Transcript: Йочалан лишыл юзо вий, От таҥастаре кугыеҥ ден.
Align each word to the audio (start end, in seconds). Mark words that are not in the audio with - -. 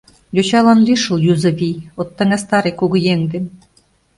Йочалан 0.35 0.79
лишыл 0.87 1.17
юзо 1.31 1.51
вий, 1.59 1.77
От 1.99 2.09
таҥастаре 2.17 2.71
кугыеҥ 2.79 3.21
ден. 3.31 3.45